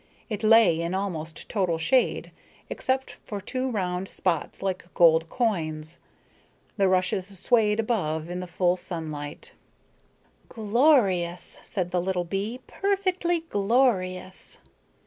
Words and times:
It 0.29 0.41
lay 0.41 0.81
in 0.81 0.95
almost 0.95 1.47
total 1.47 1.77
shade, 1.77 2.31
except 2.71 3.17
for 3.23 3.39
two 3.39 3.69
round 3.69 4.07
spots 4.07 4.63
like 4.63 4.91
gold 4.95 5.29
coins; 5.29 5.99
the 6.75 6.87
rushes 6.87 7.37
swayed 7.37 7.79
above 7.79 8.27
in 8.27 8.39
the 8.39 8.47
full 8.47 8.77
sunlight. 8.77 9.51
"Glorious," 10.49 11.59
said 11.61 11.91
the 11.91 12.01
little 12.01 12.23
bee, 12.25 12.61
"perfectly 12.65 13.41
glorious." 13.51 14.57